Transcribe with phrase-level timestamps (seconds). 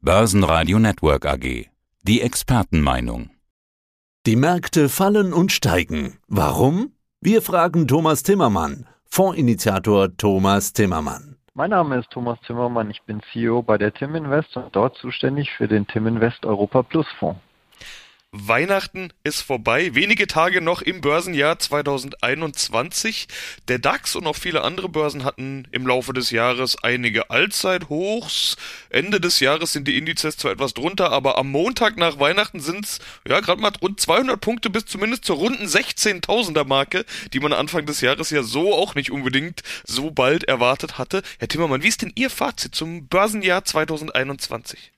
[0.00, 1.66] Börsenradio Network AG.
[2.04, 3.30] Die Expertenmeinung.
[4.26, 6.18] Die Märkte fallen und steigen.
[6.28, 6.92] Warum?
[7.20, 11.36] Wir fragen Thomas Timmermann, Fondsinitiator Thomas Timmermann.
[11.54, 15.50] Mein Name ist Thomas Timmermann, ich bin CEO bei der Tim Invest und dort zuständig
[15.50, 17.40] für den Tim Invest Europa Plus Fonds.
[18.30, 23.26] Weihnachten ist vorbei, wenige Tage noch im Börsenjahr 2021.
[23.68, 28.56] Der DAX und auch viele andere Börsen hatten im Laufe des Jahres einige Allzeithochs.
[28.90, 32.84] Ende des Jahres sind die Indizes zwar etwas drunter, aber am Montag nach Weihnachten sind
[32.84, 37.54] es ja gerade mal rund 200 Punkte bis zumindest zur runden 16.000er Marke, die man
[37.54, 41.22] Anfang des Jahres ja so auch nicht unbedingt so bald erwartet hatte.
[41.38, 44.92] Herr Timmermann, wie ist denn Ihr Fazit zum Börsenjahr 2021?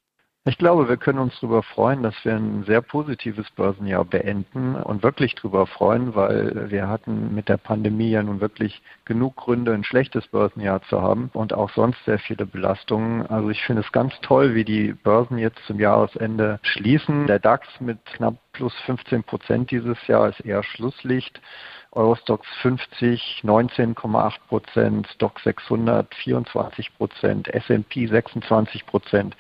[0.47, 5.03] Ich glaube, wir können uns darüber freuen, dass wir ein sehr positives Börsenjahr beenden und
[5.03, 9.85] wirklich darüber freuen, weil wir hatten mit der Pandemie ja nun wirklich genug Gründe, ein
[9.85, 13.27] schlechtes Börsenjahr zu haben und auch sonst sehr viele Belastungen.
[13.27, 17.27] Also ich finde es ganz toll, wie die Börsen jetzt zum Jahresende schließen.
[17.27, 21.41] Der DAX mit knapp plus 15 Prozent dieses Jahr ist eher Schlusslicht.
[21.93, 29.37] Eurostox 50 19,8 Prozent, Stock 600 24 Prozent, S&P 26 Prozent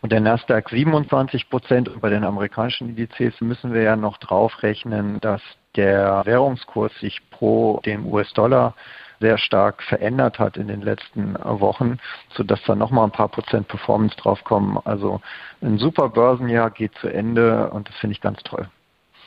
[0.00, 1.88] und der Nasdaq 27 Prozent.
[1.88, 5.42] Und bei den amerikanischen Indizes müssen wir ja noch draufrechnen, dass
[5.76, 8.74] der Währungskurs sich pro dem US-Dollar
[9.22, 11.98] sehr stark verändert hat in den letzten Wochen,
[12.34, 14.78] sodass da nochmal ein paar Prozent Performance draufkommen.
[14.84, 15.20] Also
[15.62, 18.68] ein super Börsenjahr geht zu Ende und das finde ich ganz toll.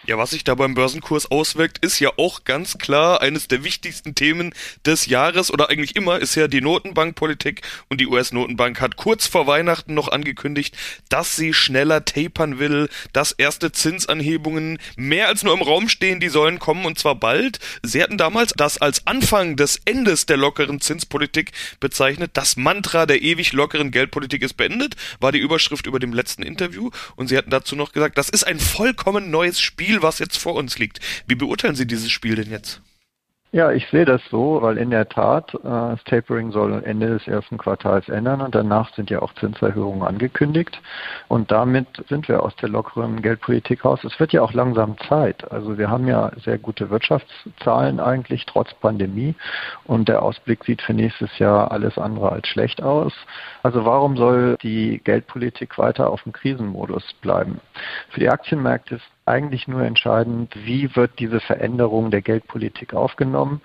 [0.07, 4.13] Ja, was sich da beim Börsenkurs auswirkt, ist ja auch ganz klar eines der wichtigsten
[4.13, 4.53] Themen
[4.85, 9.47] des Jahres oder eigentlich immer ist ja die Notenbankpolitik und die US-Notenbank hat kurz vor
[9.47, 10.77] Weihnachten noch angekündigt,
[11.09, 16.29] dass sie schneller tapern will, dass erste Zinsanhebungen mehr als nur im Raum stehen, die
[16.29, 17.57] sollen kommen und zwar bald.
[17.81, 22.29] Sie hatten damals das als Anfang des Endes der lockeren Zinspolitik bezeichnet.
[22.35, 26.91] Das Mantra der ewig lockeren Geldpolitik ist beendet, war die Überschrift über dem letzten Interview
[27.15, 30.37] und sie hatten dazu noch gesagt, das ist ein vollkommen neues Spiel Spiel, was jetzt
[30.37, 30.99] vor uns liegt.
[31.25, 32.81] Wie beurteilen Sie dieses Spiel denn jetzt?
[33.53, 37.25] Ja, ich sehe das so, weil in der Tat äh, das Tapering soll Ende des
[37.25, 40.81] ersten Quartals ändern und danach sind ja auch Zinserhöhungen angekündigt
[41.29, 44.03] und damit sind wir aus der lockeren Geldpolitik raus.
[44.03, 45.49] Es wird ja auch langsam Zeit.
[45.53, 49.35] Also wir haben ja sehr gute Wirtschaftszahlen eigentlich trotz Pandemie
[49.85, 53.13] und der Ausblick sieht für nächstes Jahr alles andere als schlecht aus.
[53.63, 57.61] Also warum soll die Geldpolitik weiter auf dem Krisenmodus bleiben?
[58.09, 63.61] Für die Aktienmärkte ist eigentlich nur entscheidend, wie wird diese Veränderung der Geldpolitik aufgenommen.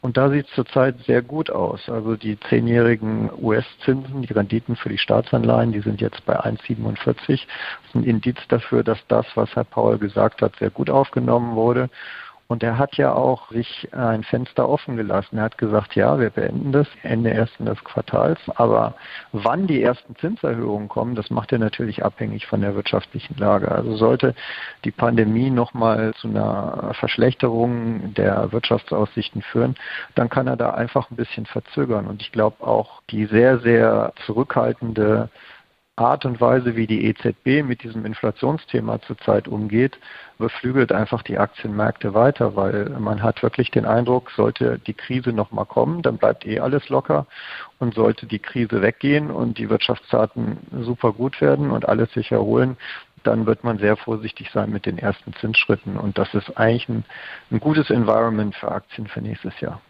[0.00, 1.88] Und da sieht es zurzeit sehr gut aus.
[1.88, 7.06] Also die zehnjährigen US-Zinsen, die Renditen für die Staatsanleihen, die sind jetzt bei 1,47.
[7.06, 11.54] Das ist ein Indiz dafür, dass das, was Herr Paul gesagt hat, sehr gut aufgenommen
[11.54, 11.88] wurde.
[12.46, 15.38] Und er hat ja auch sich ein Fenster offen gelassen.
[15.38, 18.38] Er hat gesagt, ja, wir beenden das Ende ersten des Quartals.
[18.56, 18.94] Aber
[19.32, 23.70] wann die ersten Zinserhöhungen kommen, das macht er natürlich abhängig von der wirtschaftlichen Lage.
[23.70, 24.34] Also sollte
[24.84, 29.76] die Pandemie nochmal zu einer Verschlechterung der Wirtschaftsaussichten führen,
[30.14, 32.06] dann kann er da einfach ein bisschen verzögern.
[32.06, 35.30] Und ich glaube auch die sehr, sehr zurückhaltende
[35.96, 39.96] Art und Weise, wie die EZB mit diesem Inflationsthema zurzeit umgeht,
[40.38, 45.66] beflügelt einfach die Aktienmärkte weiter, weil man hat wirklich den Eindruck, sollte die Krise nochmal
[45.66, 47.26] kommen, dann bleibt eh alles locker
[47.78, 52.76] und sollte die Krise weggehen und die Wirtschaftsdaten super gut werden und alles sich erholen,
[53.22, 57.04] dann wird man sehr vorsichtig sein mit den ersten Zinsschritten und das ist eigentlich ein,
[57.52, 59.80] ein gutes Environment für Aktien für nächstes Jahr.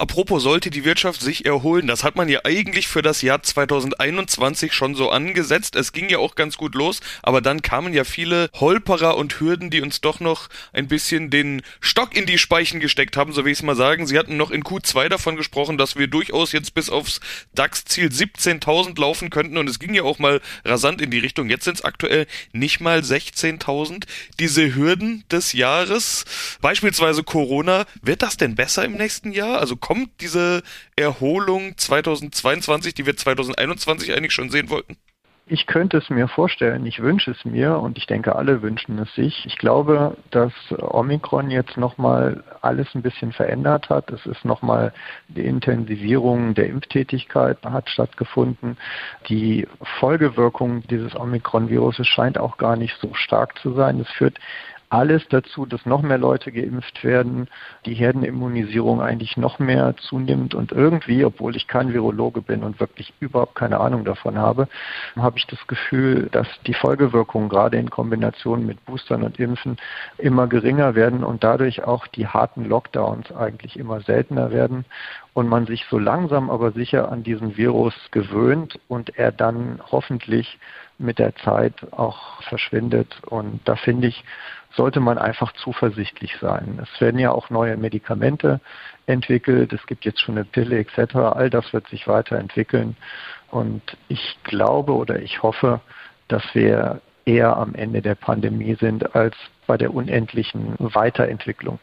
[0.00, 4.72] Apropos sollte die Wirtschaft sich erholen, das hat man ja eigentlich für das Jahr 2021
[4.72, 5.74] schon so angesetzt.
[5.74, 9.70] Es ging ja auch ganz gut los, aber dann kamen ja viele Holperer und Hürden,
[9.70, 13.50] die uns doch noch ein bisschen den Stock in die Speichen gesteckt haben, so will
[13.50, 14.06] ich es mal sagen.
[14.06, 17.18] Sie hatten noch in Q2 davon gesprochen, dass wir durchaus jetzt bis aufs
[17.56, 21.50] DAX-Ziel 17.000 laufen könnten und es ging ja auch mal rasant in die Richtung.
[21.50, 24.04] Jetzt sind es aktuell nicht mal 16.000.
[24.38, 26.24] Diese Hürden des Jahres,
[26.60, 29.58] beispielsweise Corona, wird das denn besser im nächsten Jahr?
[29.58, 30.62] Also kommt diese
[30.96, 34.98] Erholung 2022, die wir 2021 eigentlich schon sehen wollten?
[35.46, 39.14] Ich könnte es mir vorstellen, ich wünsche es mir und ich denke, alle wünschen es
[39.14, 39.46] sich.
[39.46, 44.10] Ich glaube, dass Omikron jetzt nochmal alles ein bisschen verändert hat.
[44.10, 44.92] Es ist nochmal
[45.28, 48.76] die Intensivierung der Impftätigkeit hat stattgefunden.
[49.30, 49.66] Die
[49.98, 54.00] Folgewirkung dieses Omikron-Viruses scheint auch gar nicht so stark zu sein.
[54.00, 54.38] Es führt
[54.90, 57.48] alles dazu, dass noch mehr Leute geimpft werden,
[57.84, 63.12] die Herdenimmunisierung eigentlich noch mehr zunimmt und irgendwie, obwohl ich kein Virologe bin und wirklich
[63.20, 64.68] überhaupt keine Ahnung davon habe,
[65.16, 69.76] habe ich das Gefühl, dass die Folgewirkungen gerade in Kombination mit Boostern und Impfen
[70.16, 74.84] immer geringer werden und dadurch auch die harten Lockdowns eigentlich immer seltener werden
[75.34, 80.58] und man sich so langsam aber sicher an diesen Virus gewöhnt und er dann hoffentlich
[80.98, 83.20] mit der Zeit auch verschwindet.
[83.26, 84.24] Und da finde ich,
[84.74, 86.78] sollte man einfach zuversichtlich sein.
[86.82, 88.60] Es werden ja auch neue Medikamente
[89.06, 91.14] entwickelt, es gibt jetzt schon eine Pille etc.
[91.16, 92.96] All das wird sich weiterentwickeln.
[93.50, 95.80] Und ich glaube oder ich hoffe,
[96.28, 99.36] dass wir eher am Ende der Pandemie sind als
[99.66, 101.78] bei der unendlichen Weiterentwicklung.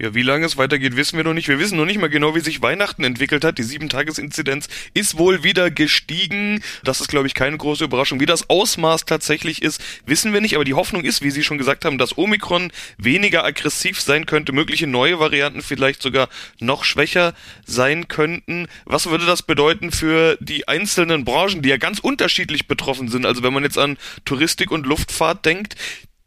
[0.00, 1.48] Ja, wie lange es weitergeht, wissen wir noch nicht.
[1.48, 3.58] Wir wissen noch nicht mal genau, wie sich Weihnachten entwickelt hat.
[3.58, 6.62] Die Sieben-Tages-Inzidenz ist wohl wieder gestiegen.
[6.84, 8.20] Das ist, glaube ich, keine große Überraschung.
[8.20, 10.54] Wie das Ausmaß tatsächlich ist, wissen wir nicht.
[10.54, 14.52] Aber die Hoffnung ist, wie Sie schon gesagt haben, dass Omikron weniger aggressiv sein könnte,
[14.52, 16.28] mögliche neue Varianten vielleicht sogar
[16.60, 17.34] noch schwächer
[17.66, 18.68] sein könnten.
[18.84, 23.26] Was würde das bedeuten für die einzelnen Branchen, die ja ganz unterschiedlich betroffen sind?
[23.26, 25.74] Also wenn man jetzt an Touristik und Luftfahrt denkt,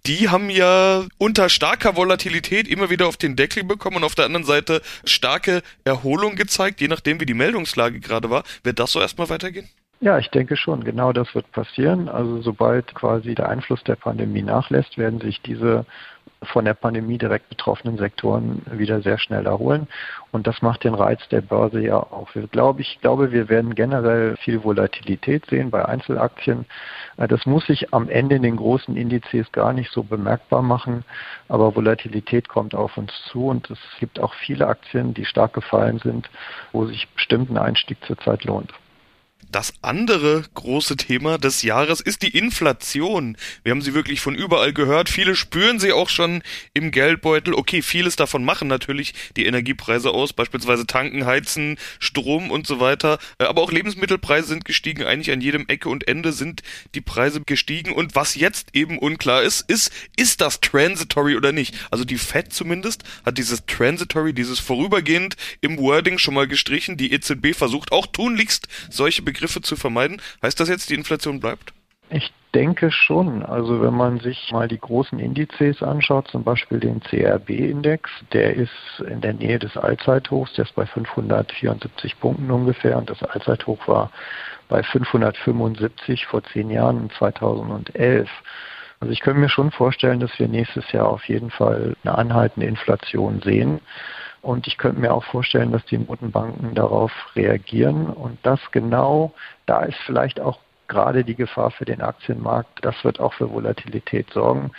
[0.05, 4.25] die haben ja unter starker Volatilität immer wieder auf den Deckel bekommen und auf der
[4.25, 8.43] anderen Seite starke Erholung gezeigt, je nachdem wie die Meldungslage gerade war.
[8.63, 9.69] Wird das so erstmal weitergehen?
[9.99, 10.83] Ja, ich denke schon.
[10.83, 12.09] Genau das wird passieren.
[12.09, 15.85] Also sobald quasi der Einfluss der Pandemie nachlässt, werden sich diese
[16.43, 19.87] von der Pandemie direkt betroffenen Sektoren wieder sehr schnell erholen.
[20.31, 22.33] Und das macht den Reiz der Börse ja auch.
[22.33, 26.65] Wir glaube, ich glaube, wir werden generell viel Volatilität sehen bei Einzelaktien.
[27.17, 31.05] Äh, das muss sich am Ende in den großen Indizes gar nicht so bemerkbar machen.
[31.47, 35.99] Aber Volatilität kommt auf uns zu und es gibt auch viele Aktien, die stark gefallen
[35.99, 36.29] sind,
[36.71, 38.73] wo sich bestimmt ein Einstieg zurzeit lohnt.
[39.51, 43.35] Das andere große Thema des Jahres ist die Inflation.
[43.63, 45.09] Wir haben sie wirklich von überall gehört.
[45.09, 46.41] Viele spüren sie auch schon
[46.73, 47.53] im Geldbeutel.
[47.53, 53.19] Okay, vieles davon machen natürlich die Energiepreise aus, beispielsweise tanken, heizen, Strom und so weiter.
[53.39, 55.03] Äh, aber auch Lebensmittelpreise sind gestiegen.
[55.03, 56.61] Eigentlich an jedem Ecke und Ende sind
[56.95, 57.91] die Preise gestiegen.
[57.91, 61.75] Und was jetzt eben unklar ist, ist, ist das transitory oder nicht?
[61.91, 66.95] Also die Fed zumindest hat dieses transitory, dieses vorübergehend im Wording schon mal gestrichen.
[66.95, 70.21] Die EZB versucht auch tunlichst solche Begriffe Begriffe zu vermeiden.
[70.43, 71.73] Heißt das jetzt, die Inflation bleibt?
[72.11, 73.43] Ich denke schon.
[73.43, 78.69] Also wenn man sich mal die großen Indizes anschaut, zum Beispiel den CRB-Index, der ist
[79.07, 84.11] in der Nähe des Allzeithochs, der ist bei 574 Punkten ungefähr und das Allzeithoch war
[84.69, 88.29] bei 575 vor zehn Jahren 2011.
[88.99, 92.67] Also ich könnte mir schon vorstellen, dass wir nächstes Jahr auf jeden Fall eine anhaltende
[92.67, 93.79] Inflation sehen.
[94.41, 98.07] Und ich könnte mir auch vorstellen, dass die Notenbanken darauf reagieren.
[98.07, 99.33] Und das genau,
[99.65, 100.59] da ist vielleicht auch
[100.91, 104.71] gerade die Gefahr für den Aktienmarkt, das wird auch für Volatilität sorgen,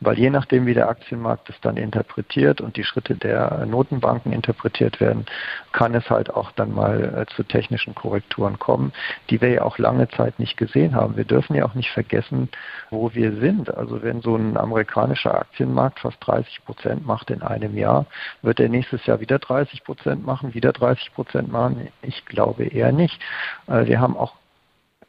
[0.00, 5.00] weil je nachdem, wie der Aktienmarkt es dann interpretiert und die Schritte der Notenbanken interpretiert
[5.00, 5.26] werden,
[5.72, 8.92] kann es halt auch dann mal äh, zu technischen Korrekturen kommen,
[9.30, 11.16] die wir ja auch lange Zeit nicht gesehen haben.
[11.16, 12.48] Wir dürfen ja auch nicht vergessen,
[12.90, 13.72] wo wir sind.
[13.72, 18.06] Also wenn so ein amerikanischer Aktienmarkt fast 30 Prozent macht in einem Jahr,
[18.42, 21.88] wird er nächstes Jahr wieder 30 Prozent machen, wieder 30 Prozent machen?
[22.02, 23.20] Ich glaube eher nicht.
[23.68, 24.39] Äh, wir haben auch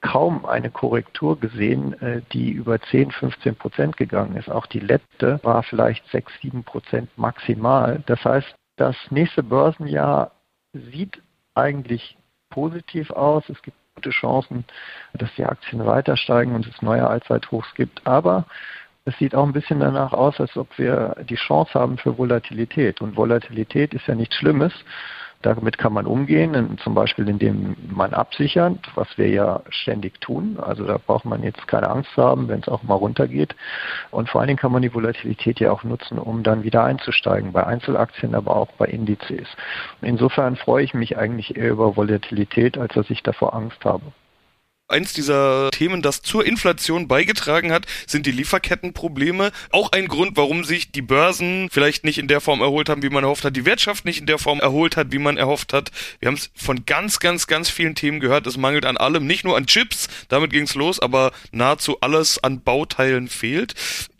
[0.02, 4.50] kaum eine Korrektur gesehen, äh, die über 10, 15 Prozent gegangen ist.
[4.50, 8.04] Auch die letzte war vielleicht 6, 7 Prozent maximal.
[8.08, 10.32] Das heißt, das nächste Börsenjahr
[10.74, 11.22] sieht
[11.54, 12.18] eigentlich
[12.50, 13.48] positiv aus.
[13.50, 14.66] Es gibt gute Chancen,
[15.14, 18.06] dass die Aktien weiter steigen und es neue Allzeithochs gibt.
[18.08, 18.46] Aber
[19.06, 23.02] es sieht auch ein bisschen danach aus, als ob wir die Chance haben für Volatilität.
[23.02, 24.74] Und Volatilität ist ja nichts Schlimmes.
[25.42, 30.58] Damit kann man umgehen, zum Beispiel indem man absichert, was wir ja ständig tun.
[30.62, 33.56] Also da braucht man jetzt keine Angst haben, wenn es auch mal runtergeht.
[34.12, 37.52] Und vor allen Dingen kann man die Volatilität ja auch nutzen, um dann wieder einzusteigen,
[37.52, 39.48] bei Einzelaktien, aber auch bei Indizes.
[40.02, 44.04] Insofern freue ich mich eigentlich eher über Volatilität, als dass ich davor Angst habe.
[44.92, 49.52] Eins dieser Themen, das zur Inflation beigetragen hat, sind die Lieferkettenprobleme.
[49.72, 53.10] Auch ein Grund, warum sich die Börsen vielleicht nicht in der Form erholt haben, wie
[53.10, 55.92] man erhofft hat, die Wirtschaft nicht in der Form erholt hat, wie man erhofft hat.
[56.20, 58.48] Wir haben es von ganz, ganz, ganz vielen Themen gehört.
[58.48, 62.44] Es mangelt an allem, nicht nur an Chips, damit ging es los, aber nahezu alles
[62.44, 63.74] an Bauteilen fehlt.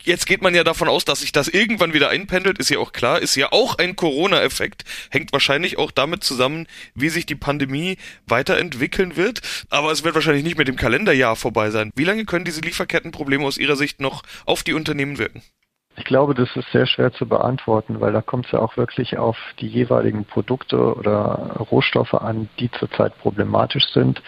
[0.04, 2.92] Jetzt geht man ja davon aus, dass sich das irgendwann wieder einpendelt, ist ja auch
[2.92, 7.98] klar, ist ja auch ein Corona-Effekt, hängt wahrscheinlich auch damit zusammen, wie sich die Pandemie
[8.26, 9.42] weiterentwickeln wird.
[9.70, 11.92] Aber es wird wahrscheinlich nicht mit dem Kalenderjahr vorbei sein.
[11.94, 15.42] Wie lange können diese Lieferkettenprobleme aus Ihrer Sicht noch auf die Unternehmen wirken?
[15.96, 19.18] Ich glaube, das ist sehr schwer zu beantworten, weil da kommt es ja auch wirklich
[19.18, 24.22] auf die jeweiligen Produkte oder Rohstoffe an, die zurzeit problematisch sind.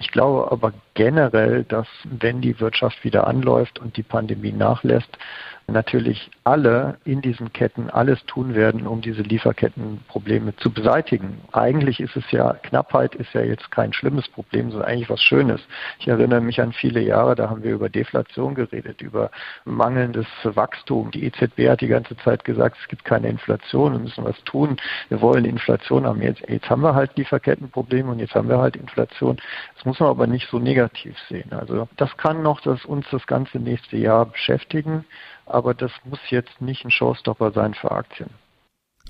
[0.00, 5.18] Ich glaube aber generell, dass wenn die Wirtschaft wieder anläuft und die Pandemie nachlässt,
[5.66, 11.40] natürlich alle in diesen Ketten alles tun werden, um diese Lieferkettenprobleme zu beseitigen.
[11.52, 15.60] Eigentlich ist es ja, Knappheit ist ja jetzt kein schlimmes Problem, sondern eigentlich was Schönes.
[15.98, 19.30] Ich erinnere mich an viele Jahre, da haben wir über Deflation geredet, über
[19.64, 21.10] mangelndes Wachstum.
[21.10, 24.76] Die EZB hat die ganze Zeit gesagt, es gibt keine Inflation, wir müssen was tun.
[25.08, 26.20] Wir wollen Inflation haben.
[26.20, 29.38] Jetzt, jetzt haben wir halt Lieferkettenprobleme und jetzt haben wir halt Inflation.
[29.76, 31.52] Das muss man aber nicht so negativ negativ sehen.
[31.52, 35.04] Also das kann noch das, uns das ganze nächste Jahr beschäftigen,
[35.46, 38.30] aber das muss jetzt nicht ein Showstopper sein für Aktien.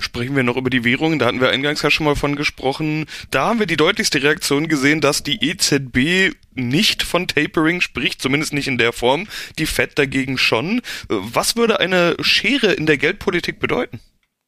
[0.01, 3.07] Sprechen wir noch über die Währungen, da hatten wir eingangs ja schon mal von gesprochen.
[3.31, 8.53] Da haben wir die deutlichste Reaktion gesehen, dass die EZB nicht von Tapering spricht, zumindest
[8.53, 10.83] nicht in der Form, die Fed dagegen schon.
[11.09, 14.01] Was würde eine Schere in der Geldpolitik bedeuten?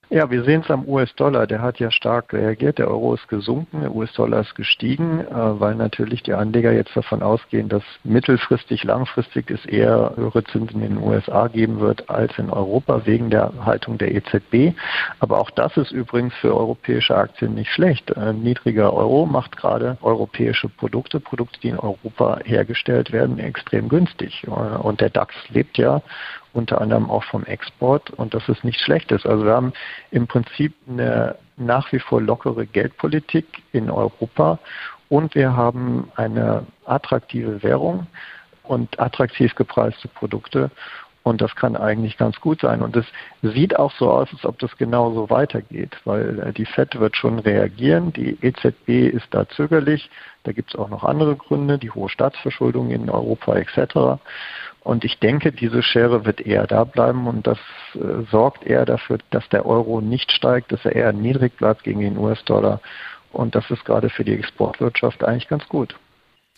[0.09, 1.49] Ja, wir sehen es am US-Dollar.
[1.49, 2.79] Der hat ja stark reagiert.
[2.79, 7.25] Der Euro ist gesunken, der US-Dollar ist gestiegen, äh, weil natürlich die Anleger jetzt davon
[7.25, 12.51] ausgehen, dass mittelfristig, langfristig es eher höhere Zinsen in den USA geben wird als in
[12.51, 14.77] Europa wegen der Haltung der EZB.
[15.19, 18.17] Aber auch das ist übrigens für europäische Aktien nicht schlecht.
[18.17, 24.47] Ein niedriger Euro macht gerade europäische Produkte, Produkte, die in Europa hergestellt werden, extrem günstig.
[24.47, 26.01] Und der DAX lebt ja
[26.57, 29.27] unter anderem auch vom Export und das ist nichts Schlechtes.
[29.27, 29.73] Also wir haben
[30.11, 34.59] im Prinzip eine nach wie vor lockere Geldpolitik in Europa
[35.09, 38.07] und wir haben eine attraktive Währung
[38.65, 40.71] und attraktiv gepreiste Produkte
[41.27, 42.83] und das kann eigentlich ganz gut sein.
[42.83, 43.05] Und es
[43.43, 47.41] sieht auch so aus, als ob das genauso weitergeht, weil äh, die FED wird schon
[47.41, 48.13] reagieren.
[48.13, 50.09] Die EZB ist da zögerlich.
[50.45, 54.23] Da gibt es auch noch andere Gründe, die hohe Staatsverschuldung in Europa etc.
[54.85, 57.59] Und ich denke, diese Schere wird eher da bleiben und das
[57.95, 62.03] äh, sorgt eher dafür, dass der Euro nicht steigt, dass er eher niedrig bleibt gegen
[62.03, 62.81] den US-Dollar.
[63.33, 65.97] Und das ist gerade für die Exportwirtschaft eigentlich ganz gut.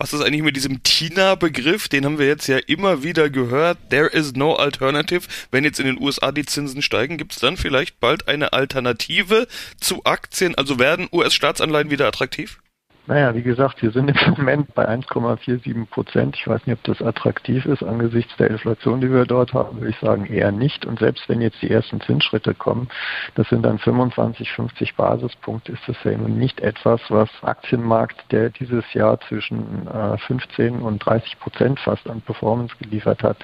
[0.01, 1.89] Was ist eigentlich mit diesem TINA-Begriff?
[1.89, 3.79] Den haben wir jetzt ja immer wieder gehört.
[3.91, 5.23] There is no alternative.
[5.51, 9.49] Wenn jetzt in den USA die Zinsen steigen, gibt es dann vielleicht bald eine Alternative
[9.81, 10.55] zu Aktien?
[10.55, 12.61] Also werden US-Staatsanleihen wieder attraktiv?
[13.09, 16.37] Naja, wie gesagt, wir sind im Moment bei 1,47 Prozent.
[16.37, 19.89] Ich weiß nicht, ob das attraktiv ist angesichts der Inflation, die wir dort haben, würde
[19.89, 20.85] ich sagen eher nicht.
[20.85, 22.89] Und selbst wenn jetzt die ersten Zinsschritte kommen,
[23.35, 28.51] das sind dann 25, 50 Basispunkte, ist das ja eben nicht etwas, was Aktienmarkt, der
[28.51, 29.89] dieses Jahr zwischen
[30.27, 33.39] 15 äh, und 30 Prozent fast an Performance geliefert hat,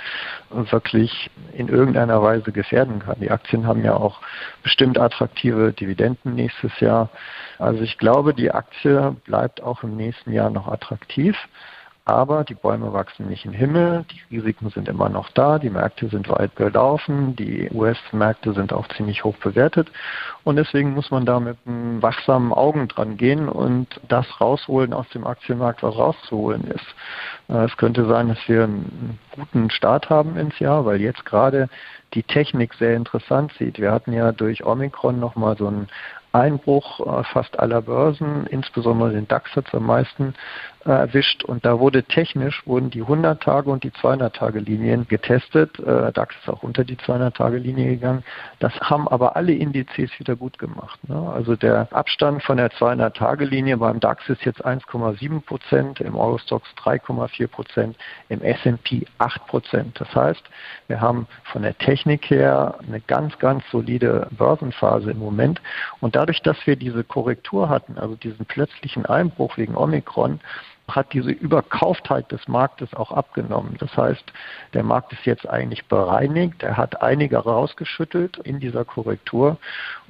[0.50, 3.16] wirklich in irgendeiner Weise gefährden kann.
[3.18, 4.20] Die Aktien haben ja auch
[4.62, 7.08] bestimmt attraktive Dividenden nächstes Jahr.
[7.58, 11.36] Also ich glaube, die Aktie bleibt auch im nächsten Jahr noch attraktiv.
[12.06, 16.08] Aber die Bäume wachsen nicht im Himmel, die Risiken sind immer noch da, die Märkte
[16.10, 19.90] sind weit gelaufen, die US-Märkte sind auch ziemlich hoch bewertet
[20.44, 25.08] und deswegen muss man da mit einem wachsamen Augen dran gehen und das rausholen aus
[25.14, 26.94] dem Aktienmarkt, was rauszuholen ist.
[27.48, 31.70] Äh, es könnte sein, dass wir einen guten Start haben ins Jahr, weil jetzt gerade
[32.12, 33.78] die Technik sehr interessant sieht.
[33.78, 35.88] Wir hatten ja durch Omikron nochmal so einen
[36.34, 40.34] Einbruch äh, fast aller Börsen, insbesondere den DAX hat es am meisten
[40.84, 45.78] äh, erwischt und da wurde technisch, wurden die 100-Tage- und die 200-Tage-Linien getestet.
[45.78, 48.24] Äh, DAX ist auch unter die 200-Tage-Linie gegangen.
[48.58, 50.98] Das haben aber alle Indizes wieder gut gemacht.
[51.08, 51.32] Ne?
[51.32, 57.46] Also der Abstand von der 200-Tage-Linie beim DAX ist jetzt 1,7 Prozent, im Eurostox 3,4
[57.46, 57.96] Prozent,
[58.28, 60.00] im S&P 8 Prozent.
[60.00, 60.42] Das heißt,
[60.88, 65.62] wir haben von der Technik her eine ganz, ganz solide Börsenphase im Moment
[66.00, 70.40] und da dadurch, dass wir diese Korrektur hatten, also diesen plötzlichen Einbruch wegen Omikron,
[70.88, 73.76] hat diese Überkauftheit des Marktes auch abgenommen.
[73.78, 74.24] Das heißt,
[74.72, 76.62] der Markt ist jetzt eigentlich bereinigt.
[76.62, 79.58] Er hat einige rausgeschüttelt in dieser Korrektur.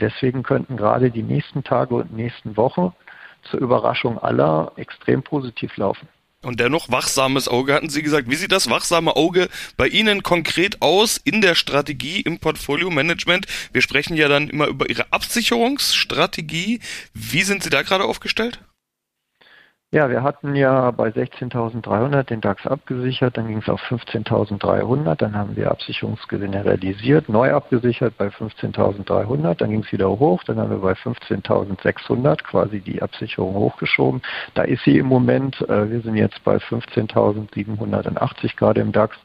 [0.00, 2.92] Deswegen könnten gerade die nächsten Tage und nächsten Wochen
[3.50, 6.06] zur Überraschung aller extrem positiv laufen.
[6.44, 8.28] Und dennoch wachsames Auge, hatten Sie gesagt.
[8.28, 13.46] Wie sieht das wachsame Auge bei Ihnen konkret aus in der Strategie im Portfolio-Management?
[13.72, 16.80] Wir sprechen ja dann immer über Ihre Absicherungsstrategie.
[17.12, 18.60] Wie sind Sie da gerade aufgestellt?
[19.94, 25.36] Ja, wir hatten ja bei 16.300 den DAX abgesichert, dann ging es auf 15.300, dann
[25.36, 30.70] haben wir Absicherungsgewinne realisiert, neu abgesichert bei 15.300, dann ging es wieder hoch, dann haben
[30.70, 34.20] wir bei 15.600 quasi die Absicherung hochgeschoben.
[34.54, 39.16] Da ist sie im Moment, äh, wir sind jetzt bei 15.780 gerade im DAX.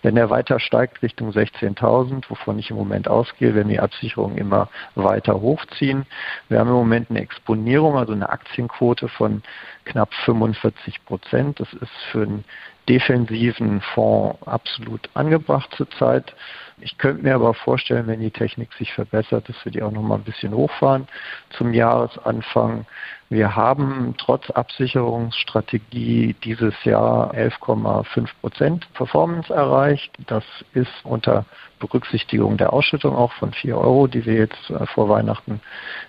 [0.00, 4.70] Wenn er weiter steigt Richtung 16.000, wovon ich im Moment ausgehe, werden die Absicherungen immer
[4.94, 6.06] weiter hochziehen.
[6.48, 9.42] Wir haben im Moment eine Exponierung, also eine Aktienquote von
[9.84, 11.60] knapp 45 Prozent.
[11.60, 12.44] Das ist für einen
[12.88, 16.34] defensiven Fonds absolut angebracht zurzeit.
[16.80, 20.02] Ich könnte mir aber vorstellen, wenn die Technik sich verbessert, dass wir die auch noch
[20.02, 21.06] mal ein bisschen hochfahren
[21.50, 22.86] zum Jahresanfang.
[23.30, 30.12] Wir haben trotz Absicherungsstrategie dieses Jahr 11,5 Prozent Performance erreicht.
[30.26, 31.44] Das ist unter
[31.78, 35.60] Berücksichtigung der Ausschüttung auch von 4 Euro, die wir jetzt äh, vor Weihnachten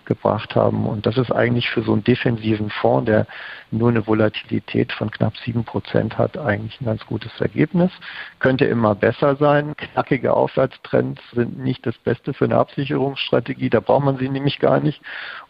[0.06, 0.86] gebracht haben.
[0.88, 3.28] Und das ist eigentlich für so einen defensiven Fonds, der
[3.72, 7.92] nur eine Volatilität von knapp 7 Prozent hat, eigentlich ein ganz gutes Ergebnis.
[8.40, 9.76] Könnte immer besser sein.
[9.76, 13.70] Knackige Auf Aufwärtstrends sind nicht das Beste für eine Absicherungsstrategie.
[13.70, 15.02] Da braucht man sie nämlich gar nicht.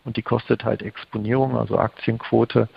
[0.04, 2.68] Und die kostet halt Exponierung, also Aktienquote.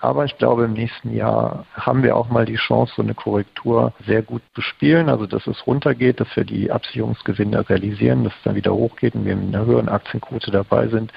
[0.00, 3.94] Aber ich glaube, im nächsten Jahr haben wir auch mal die Chance, so eine Korrektur
[4.06, 5.08] sehr gut zu spielen.
[5.08, 9.24] Also, dass es runtergeht, dass wir die Absicherungsgewinne realisieren, dass es dann wieder hochgeht und
[9.24, 11.10] wir mit einer höheren Aktienquote dabei sind.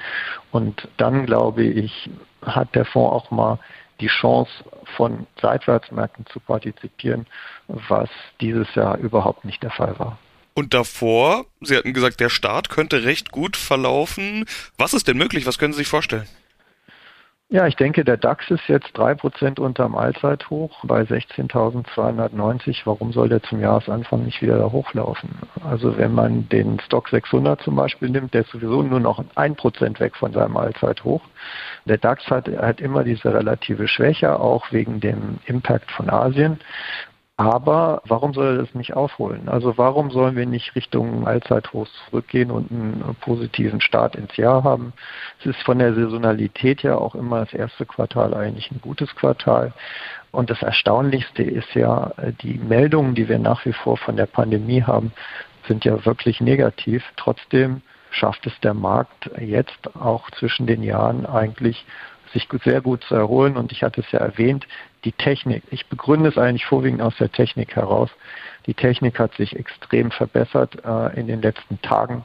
[0.52, 2.10] Und dann, glaube ich,
[2.40, 3.58] hat der Fonds auch mal
[4.00, 4.50] die Chance,
[4.96, 7.26] von Seitwärtsmärkten zu partizipieren,
[7.68, 8.10] was
[8.40, 10.18] dieses Jahr überhaupt nicht der Fall war.
[10.54, 14.44] Und davor, Sie hatten gesagt, der Start könnte recht gut verlaufen.
[14.78, 15.46] Was ist denn möglich?
[15.46, 16.28] Was können Sie sich vorstellen?
[17.52, 22.80] Ja, ich denke, der DAX ist jetzt drei Prozent unterm Allzeithoch bei 16.290.
[22.86, 25.28] Warum soll der zum Jahresanfang nicht wieder da hochlaufen?
[25.62, 29.54] Also wenn man den Stock 600 zum Beispiel nimmt, der ist sowieso nur noch ein
[29.54, 31.20] Prozent weg von seinem Allzeithoch.
[31.84, 36.58] Der DAX hat, hat immer diese relative Schwäche, auch wegen dem Impact von Asien.
[37.42, 39.48] Aber warum soll er das nicht aufholen?
[39.48, 44.92] Also warum sollen wir nicht Richtung Allzeithochs zurückgehen und einen positiven Start ins Jahr haben?
[45.40, 49.72] Es ist von der Saisonalität her auch immer das erste Quartal eigentlich ein gutes Quartal.
[50.30, 54.82] Und das Erstaunlichste ist ja, die Meldungen, die wir nach wie vor von der Pandemie
[54.82, 55.12] haben,
[55.66, 57.02] sind ja wirklich negativ.
[57.16, 61.84] Trotzdem schafft es der Markt jetzt auch zwischen den Jahren eigentlich
[62.32, 63.56] sich sehr gut zu erholen.
[63.56, 64.66] Und ich hatte es ja erwähnt,
[65.04, 65.62] die Technik.
[65.70, 68.10] Ich begründe es eigentlich vorwiegend aus der Technik heraus.
[68.66, 72.24] Die Technik hat sich extrem verbessert äh, in den letzten Tagen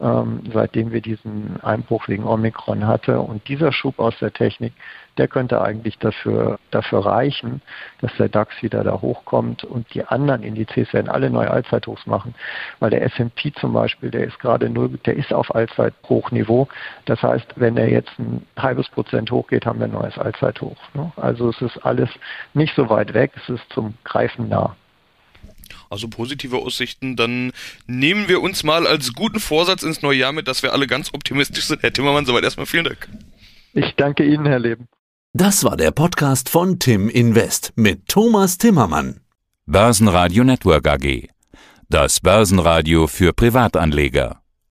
[0.00, 3.20] ähm, seitdem wir diesen Einbruch wegen Omikron hatte.
[3.20, 4.72] Und dieser Schub aus der Technik,
[5.18, 7.62] der könnte eigentlich dafür, dafür reichen,
[8.00, 12.34] dass der DAX wieder da hochkommt und die anderen Indizes werden alle neue Allzeithochs machen,
[12.80, 16.68] weil der S&P zum Beispiel, der ist gerade null, der ist auf Allzeithochniveau.
[17.04, 20.76] Das heißt, wenn er jetzt ein halbes Prozent hochgeht, haben wir ein neues Allzeithoch.
[20.94, 21.12] Ne?
[21.16, 22.10] Also es ist alles
[22.54, 24.76] nicht so weit weg, es ist zum Greifen nah
[25.90, 27.52] also positive Aussichten, dann
[27.86, 31.12] nehmen wir uns mal als guten Vorsatz ins neue Jahr mit, dass wir alle ganz
[31.14, 31.82] optimistisch sind.
[31.82, 33.08] Herr Timmermann, soweit erstmal vielen Dank.
[33.72, 34.88] Ich danke Ihnen, Herr Leben.
[35.38, 39.20] Das war der Podcast von Tim Invest mit Thomas Timmermann.
[39.66, 41.28] Börsenradio Network AG.
[41.90, 44.40] Das Börsenradio für Privatanleger.